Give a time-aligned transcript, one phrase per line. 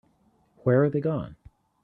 [0.63, 1.35] Where are they gone?